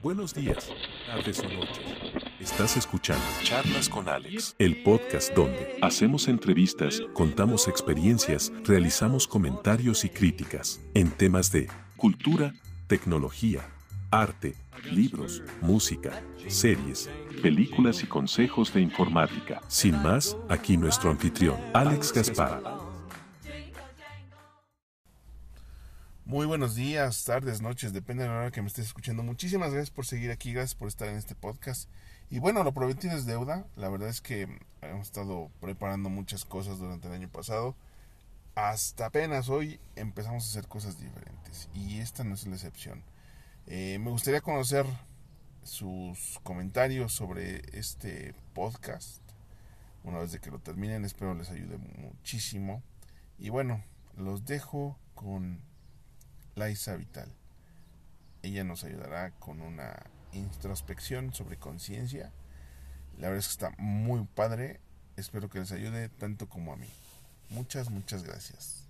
[0.00, 0.70] Buenos días,
[1.06, 1.80] tardes o noches.
[2.38, 10.08] Estás escuchando Charlas con Alex, el podcast donde hacemos entrevistas, contamos experiencias, realizamos comentarios y
[10.08, 12.54] críticas en temas de cultura,
[12.86, 13.68] tecnología,
[14.12, 14.54] arte,
[14.92, 17.10] libros, música, series,
[17.42, 19.60] películas y consejos de informática.
[19.66, 22.77] Sin más, aquí nuestro anfitrión, Alex Gaspar.
[26.28, 29.22] Muy buenos días, tardes, noches, depende de la hora que me estés escuchando.
[29.22, 31.88] Muchísimas gracias por seguir aquí, gracias por estar en este podcast.
[32.28, 33.66] Y bueno, lo prometido es deuda.
[33.76, 34.46] La verdad es que
[34.82, 37.74] hemos estado preparando muchas cosas durante el año pasado.
[38.56, 41.70] Hasta apenas hoy empezamos a hacer cosas diferentes.
[41.72, 43.02] Y esta no es la excepción.
[43.66, 44.84] Eh, me gustaría conocer
[45.62, 49.22] sus comentarios sobre este podcast.
[50.04, 52.82] Una vez de que lo terminen, espero les ayude muchísimo.
[53.38, 53.82] Y bueno,
[54.14, 55.66] los dejo con
[56.58, 57.32] Laisa Vital.
[58.42, 62.32] Ella nos ayudará con una introspección sobre conciencia.
[63.16, 64.80] La verdad es que está muy padre.
[65.16, 66.90] Espero que les ayude tanto como a mí.
[67.50, 68.87] Muchas, muchas gracias.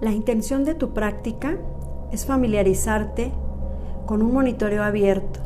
[0.00, 1.58] La intención de tu práctica
[2.12, 3.32] es familiarizarte
[4.06, 5.40] con un monitoreo abierto,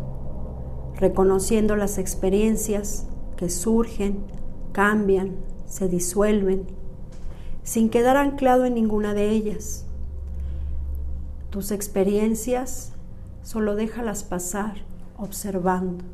[0.96, 4.18] reconociendo las experiencias que surgen,
[4.72, 6.66] cambian, se disuelven,
[7.62, 9.86] sin quedar anclado en ninguna de ellas.
[11.48, 12.92] Tus experiencias
[13.42, 14.74] solo déjalas pasar
[15.16, 16.04] observando.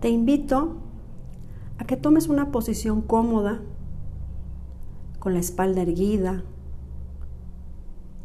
[0.00, 0.78] Te invito
[1.78, 3.60] a que tomes una posición cómoda
[5.20, 6.42] con la espalda erguida,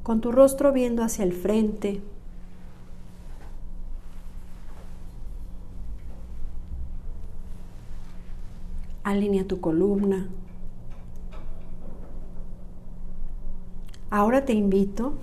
[0.01, 2.01] con tu rostro viendo hacia el frente.
[9.03, 10.29] Alinea tu columna.
[14.09, 15.16] Ahora te invito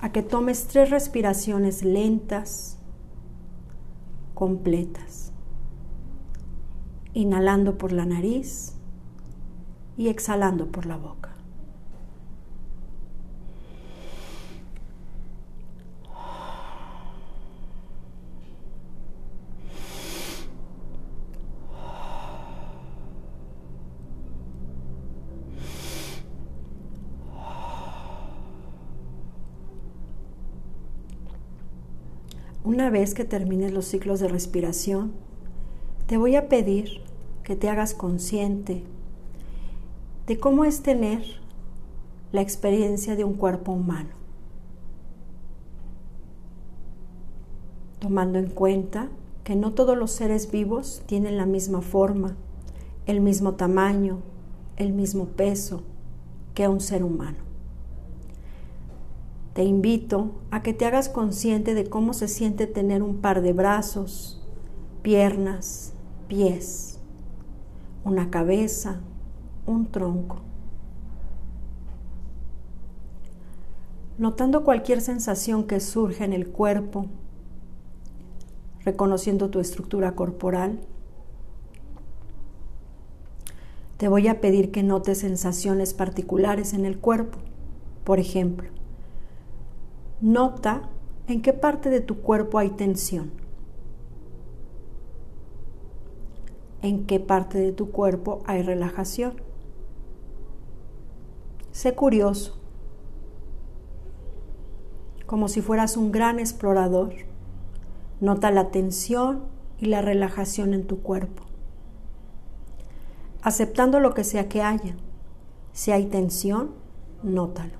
[0.00, 2.76] a que tomes tres respiraciones lentas,
[4.34, 5.32] completas.
[7.14, 8.73] Inhalando por la nariz
[9.96, 11.30] y exhalando por la boca.
[32.64, 35.12] Una vez que termines los ciclos de respiración,
[36.06, 37.02] te voy a pedir
[37.42, 38.82] que te hagas consciente
[40.26, 41.22] de cómo es tener
[42.32, 44.10] la experiencia de un cuerpo humano,
[47.98, 49.08] tomando en cuenta
[49.44, 52.36] que no todos los seres vivos tienen la misma forma,
[53.06, 54.22] el mismo tamaño,
[54.76, 55.82] el mismo peso
[56.54, 57.38] que un ser humano.
[59.52, 63.52] Te invito a que te hagas consciente de cómo se siente tener un par de
[63.52, 64.42] brazos,
[65.02, 65.92] piernas,
[66.26, 66.98] pies,
[68.04, 69.00] una cabeza,
[69.66, 70.42] un tronco.
[74.16, 77.06] Notando cualquier sensación que surge en el cuerpo,
[78.84, 80.80] reconociendo tu estructura corporal,
[83.96, 87.38] te voy a pedir que notes sensaciones particulares en el cuerpo.
[88.04, 88.68] Por ejemplo,
[90.20, 90.90] nota
[91.26, 93.30] en qué parte de tu cuerpo hay tensión.
[96.82, 99.43] En qué parte de tu cuerpo hay relajación.
[101.74, 102.54] Sé curioso,
[105.26, 107.12] como si fueras un gran explorador.
[108.20, 109.42] Nota la tensión
[109.78, 111.42] y la relajación en tu cuerpo,
[113.42, 114.94] aceptando lo que sea que haya.
[115.72, 116.70] Si hay tensión,
[117.24, 117.76] nótalo.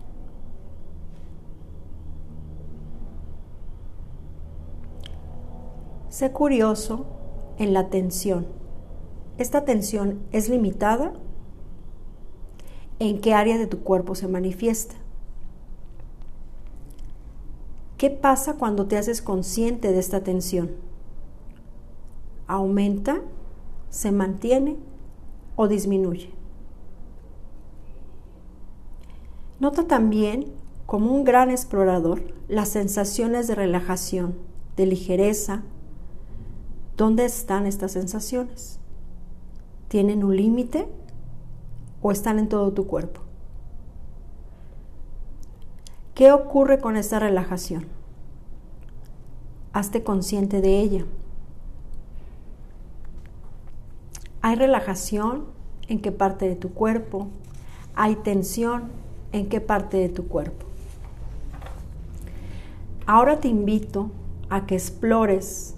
[6.09, 7.07] Sé curioso
[7.59, 8.49] en la tensión.
[9.39, 11.13] ¿Esta tensión es limitada?
[12.99, 14.95] ¿En qué área de tu cuerpo se manifiesta?
[17.99, 20.71] ¿Qué pasa cuando te haces consciente de esta tensión?
[22.47, 23.21] ¿Aumenta?
[23.91, 24.77] ¿Se mantiene?
[25.57, 26.31] ¿O disminuye?
[29.59, 30.53] Nota también,
[30.87, 34.35] como un gran explorador, las sensaciones de relajación,
[34.77, 35.63] de ligereza.
[36.97, 38.79] ¿Dónde están estas sensaciones?
[39.89, 40.89] ¿Tienen un límite
[42.07, 43.23] o están en todo tu cuerpo?
[46.15, 47.87] ¿Qué ocurre con esta relajación?
[49.73, 51.07] Hazte consciente de ella.
[54.43, 55.47] ¿Hay relajación
[55.89, 57.29] en qué parte de tu cuerpo?
[57.95, 58.91] ¿Hay tensión
[59.33, 60.67] en qué parte de tu cuerpo?
[63.07, 64.11] Ahora te invito
[64.51, 65.75] a que explores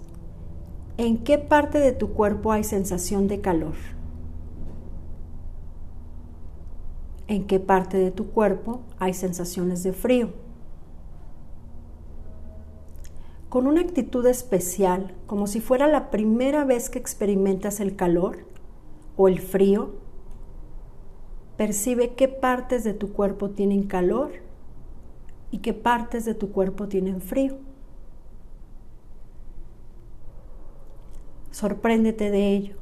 [0.97, 3.96] en qué parte de tu cuerpo hay sensación de calor.
[7.27, 10.29] En qué parte de tu cuerpo hay sensaciones de frío.
[13.49, 18.39] Con una actitud especial, como si fuera la primera vez que experimentas el calor
[19.15, 19.95] o el frío,
[21.55, 24.31] percibe qué partes de tu cuerpo tienen calor
[25.49, 27.57] y qué partes de tu cuerpo tienen frío.
[31.51, 32.75] Sorpréndete de ello,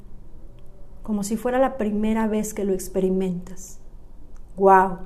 [1.03, 3.79] como si fuera la primera vez que lo experimentas
[4.57, 4.99] wow,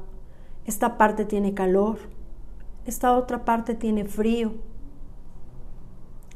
[0.65, 1.97] esta parte tiene calor,
[2.85, 4.53] esta otra parte tiene frío.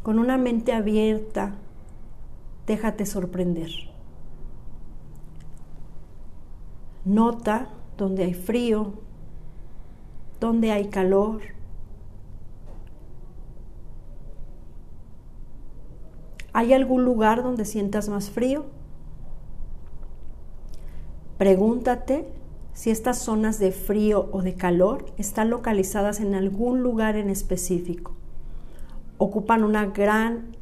[0.01, 1.55] Con una mente abierta,
[2.67, 3.69] déjate sorprender.
[7.05, 8.93] Nota donde hay frío,
[10.39, 11.41] donde hay calor.
[16.51, 18.65] ¿Hay algún lugar donde sientas más frío?
[21.37, 22.27] Pregúntate
[22.73, 28.13] si estas zonas de frío o de calor están localizadas en algún lugar en específico.
[29.17, 30.55] Ocupan una gran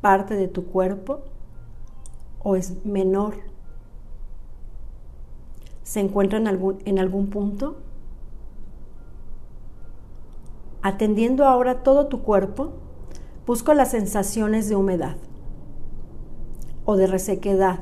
[0.00, 1.20] parte de tu cuerpo
[2.42, 3.34] o es menor.
[5.82, 7.76] ¿Se encuentra en algún, en algún punto?
[10.80, 12.72] Atendiendo ahora todo tu cuerpo,
[13.46, 15.16] busco las sensaciones de humedad
[16.84, 17.80] o de resequedad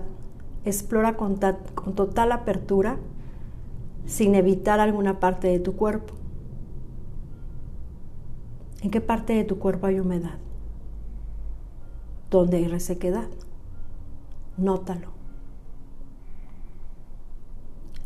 [0.65, 2.99] explora con, total apertura
[4.07, 6.15] sin evitar alguna parte de tu cuerpo.
[8.83, 10.39] ¿En qué parte de tu cuerpo hay humedad?
[12.31, 13.29] ¿Dónde hay resequedad?
[14.57, 15.09] Nótalo.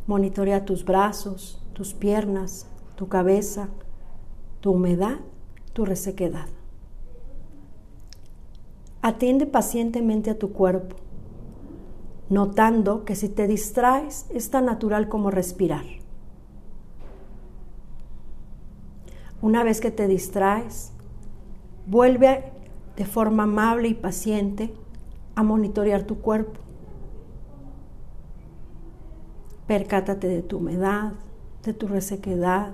[0.07, 2.67] Monitorea tus brazos, tus piernas,
[2.97, 3.69] tu cabeza,
[4.61, 5.19] tu humedad,
[5.73, 6.49] tu resequedad.
[9.01, 10.97] Atiende pacientemente a tu cuerpo
[12.31, 15.85] notando que si te distraes es tan natural como respirar.
[19.43, 20.93] Una vez que te distraes,
[21.87, 22.53] vuelve
[22.97, 24.73] de forma amable y paciente
[25.35, 26.61] a monitorear tu cuerpo.
[29.67, 31.13] Percátate de tu humedad,
[31.63, 32.73] de tu resequedad,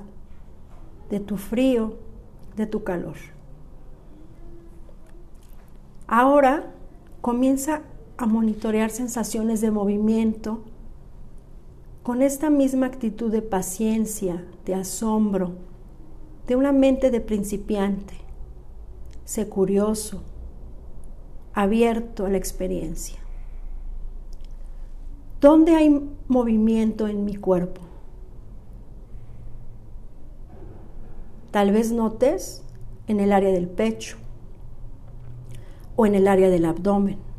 [1.09, 1.97] de tu frío,
[2.57, 3.17] de tu calor.
[6.07, 6.73] Ahora
[7.21, 7.83] comienza
[8.21, 10.61] a monitorear sensaciones de movimiento
[12.03, 15.55] con esta misma actitud de paciencia, de asombro,
[16.47, 18.15] de una mente de principiante.
[19.25, 20.23] Sé curioso,
[21.55, 23.19] abierto a la experiencia.
[25.41, 27.81] ¿Dónde hay movimiento en mi cuerpo?
[31.53, 32.63] Tal vez notes
[33.07, 34.19] en el área del pecho
[35.97, 37.30] o en el área del abdomen.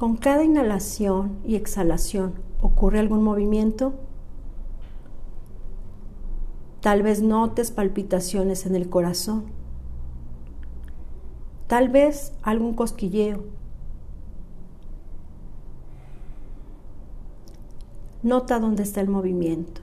[0.00, 3.92] Con cada inhalación y exhalación, ¿ocurre algún movimiento?
[6.80, 9.44] Tal vez notes palpitaciones en el corazón.
[11.66, 13.44] Tal vez algún cosquilleo.
[18.22, 19.82] Nota dónde está el movimiento.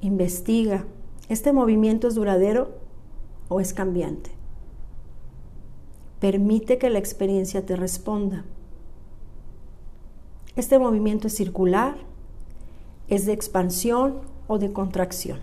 [0.00, 0.84] Investiga.
[1.28, 2.78] ¿Este movimiento es duradero
[3.48, 4.33] o es cambiante?
[6.24, 8.46] Permite que la experiencia te responda.
[10.56, 11.96] Este movimiento es circular,
[13.08, 15.40] es de expansión o de contracción.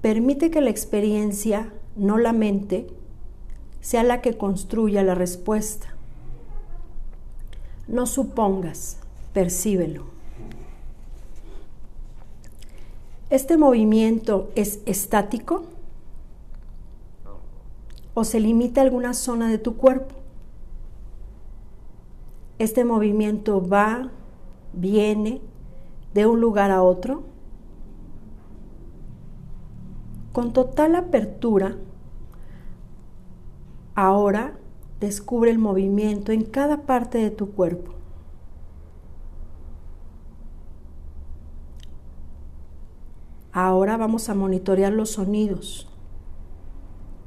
[0.00, 2.86] Permite que la experiencia, no la mente,
[3.82, 5.94] sea la que construya la respuesta.
[7.88, 9.00] No supongas,
[9.34, 10.04] percíbelo.
[13.28, 15.66] ¿Este movimiento es estático
[18.20, 20.14] o se limita a alguna zona de tu cuerpo.
[22.58, 24.10] Este movimiento va,
[24.74, 25.40] viene
[26.12, 27.22] de un lugar a otro
[30.32, 31.78] con total apertura.
[33.94, 34.58] Ahora
[35.00, 37.94] descubre el movimiento en cada parte de tu cuerpo.
[43.52, 45.89] Ahora vamos a monitorear los sonidos,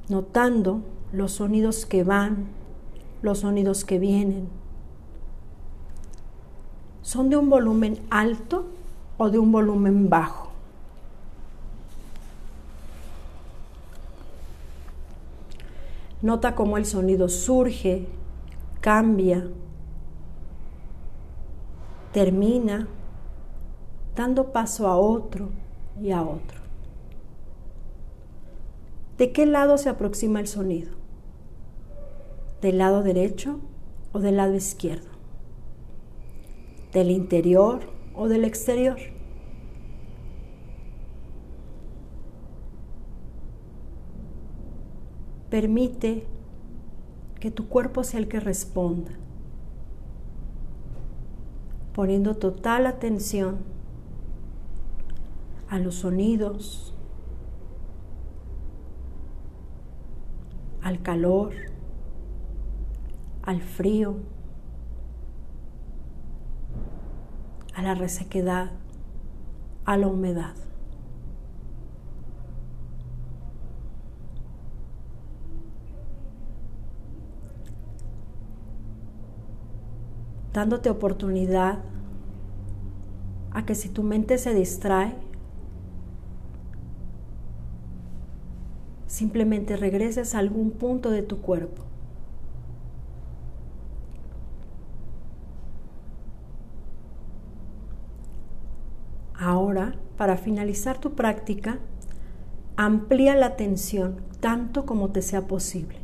[0.10, 0.82] notando
[1.12, 2.48] los sonidos que van,
[3.22, 4.50] los sonidos que vienen.
[7.02, 8.66] ¿Son de un volumen alto
[9.18, 10.52] o de un volumen bajo?
[16.22, 18.08] Nota cómo el sonido surge,
[18.80, 19.46] cambia,
[22.14, 22.88] termina,
[24.16, 25.50] dando paso a otro
[26.02, 26.63] y a otro.
[29.18, 30.92] ¿De qué lado se aproxima el sonido?
[32.62, 33.60] ¿Del lado derecho
[34.12, 35.10] o del lado izquierdo?
[36.94, 37.82] ¿Del interior
[38.16, 38.98] o del exterior?
[45.52, 46.26] Permite
[47.40, 49.12] que tu cuerpo sea el que responda,
[51.94, 53.60] poniendo total atención
[55.70, 56.93] a los sonidos,
[60.84, 61.54] al calor,
[63.42, 64.18] al frío,
[67.76, 68.72] a la resequedad,
[69.86, 70.56] a la humedad.
[80.54, 81.80] dándote oportunidad
[83.52, 85.16] a que si tu mente se distrae,
[89.14, 91.84] Simplemente regreses a algún punto de tu cuerpo.
[99.36, 101.78] Ahora, para finalizar tu práctica,
[102.76, 106.00] amplía la atención tanto como te sea posible.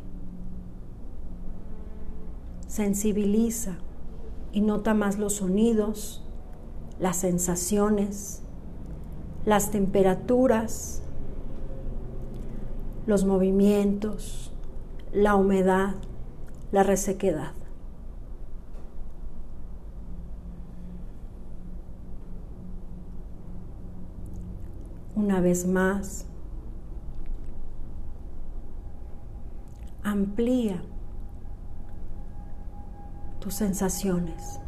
[2.68, 3.78] Sensibiliza
[4.52, 6.24] y nota más los sonidos,
[7.00, 8.44] las sensaciones,
[9.44, 11.02] las temperaturas,
[13.10, 14.52] los movimientos,
[15.12, 15.96] la humedad,
[16.70, 17.54] la resequedad.
[25.16, 26.24] Una vez más,
[30.04, 30.80] amplía
[33.40, 34.60] tus sensaciones.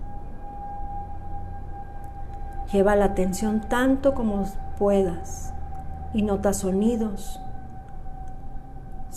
[2.73, 4.47] Lleva la atención tanto como
[4.81, 5.55] puedas
[6.13, 7.39] y nota sonidos,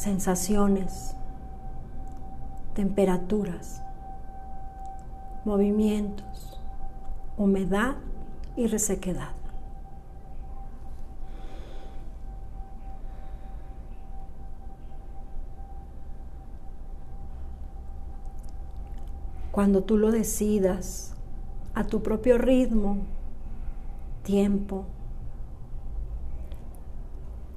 [0.05, 1.15] sensaciones,
[2.75, 3.81] temperaturas,
[5.45, 6.61] movimientos,
[7.37, 7.95] humedad
[8.55, 9.31] y resequedad.
[19.51, 21.15] Cuando tú lo decidas
[21.73, 22.97] a tu propio ritmo,
[24.21, 24.85] tiempo,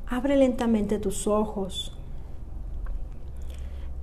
[0.07, 1.98] abre lentamente tus ojos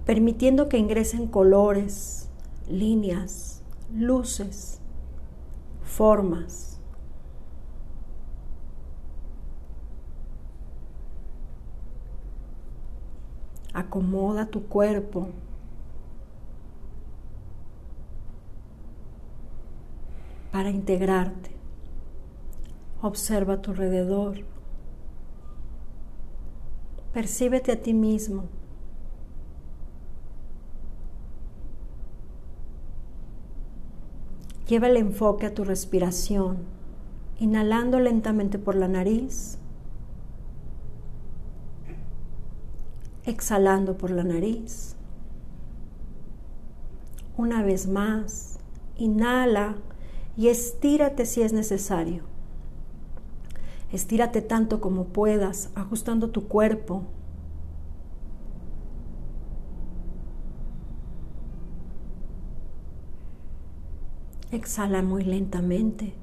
[0.05, 2.29] permitiendo que ingresen colores,
[2.67, 4.79] líneas, luces,
[5.83, 6.79] formas.
[13.73, 15.29] Acomoda tu cuerpo.
[20.55, 21.51] para integrarte.
[23.01, 24.37] Observa a tu alrededor.
[27.11, 28.45] Percíbete a ti mismo.
[34.67, 36.57] Lleva el enfoque a tu respiración,
[37.39, 39.59] inhalando lentamente por la nariz,
[43.25, 44.95] exhalando por la nariz.
[47.37, 48.59] Una vez más,
[48.97, 49.75] inhala
[50.35, 52.23] y estírate si es necesario.
[53.91, 57.03] Estírate tanto como puedas, ajustando tu cuerpo
[64.55, 66.13] Exhala muy lentamente.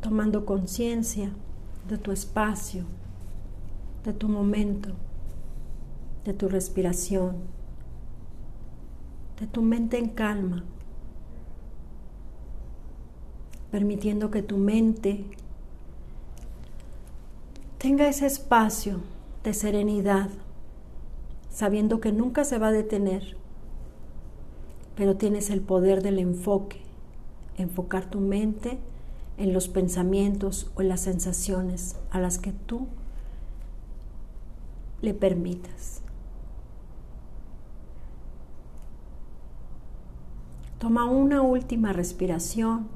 [0.00, 1.30] Tomando conciencia
[1.88, 2.84] de tu espacio,
[4.02, 4.94] de tu momento,
[6.24, 7.36] de tu respiración,
[9.38, 10.64] de tu mente en calma.
[13.70, 15.24] permitiendo que tu mente
[17.78, 19.00] tenga ese espacio
[19.46, 20.28] de serenidad,
[21.50, 23.36] sabiendo que nunca se va a detener,
[24.96, 26.80] pero tienes el poder del enfoque,
[27.56, 28.80] enfocar tu mente
[29.38, 32.88] en los pensamientos o en las sensaciones a las que tú
[35.00, 36.02] le permitas.
[40.80, 42.88] Toma una última respiración,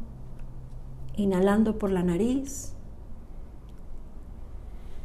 [1.15, 2.75] inhalando por la nariz.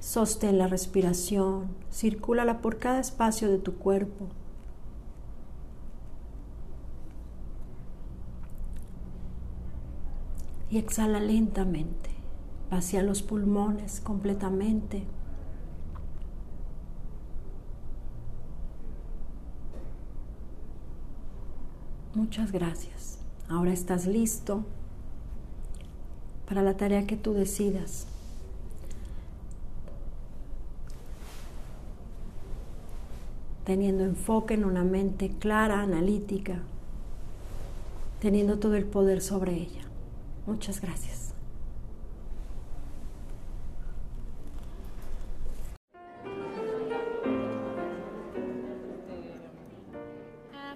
[0.05, 4.27] Sostén la respiración, circúlala por cada espacio de tu cuerpo.
[10.69, 12.11] Y exhala lentamente.
[12.69, 15.07] Vacía los pulmones completamente.
[22.13, 23.17] Muchas gracias.
[23.49, 24.65] Ahora estás listo
[26.47, 28.05] para la tarea que tú decidas.
[33.65, 36.59] Teniendo enfoque en una mente clara, analítica,
[38.19, 39.81] teniendo todo el poder sobre ella.
[40.45, 41.25] Muchas gracias.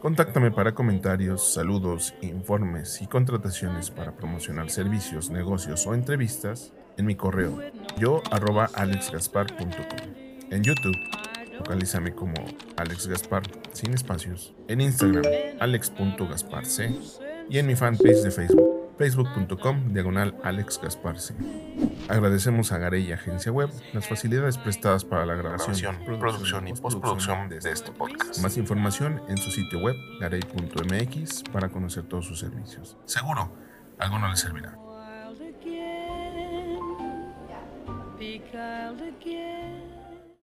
[0.02, 7.16] Contáctame para comentarios, saludos, informes y contrataciones para promocionar servicios, negocios o entrevistas en mi
[7.16, 7.60] correo
[7.98, 8.22] yo
[8.76, 10.14] alexgaspar.com.
[10.52, 10.96] En YouTube,
[11.60, 12.34] localízame como
[12.78, 14.54] Alex Gaspar sin espacios.
[14.68, 15.24] En Instagram,
[15.60, 16.68] alex.gasparc.
[17.50, 20.82] Y en mi fanpage de Facebook facebook.com diagonal Alex.
[22.10, 27.58] Agradecemos a Garey Agencia Web las facilidades prestadas para la grabación, producción y postproducción de
[27.58, 28.40] este podcast.
[28.40, 32.98] Más información en su sitio web garey.mx para conocer todos sus servicios.
[33.06, 33.54] Seguro,
[33.98, 34.78] algo no le servirá.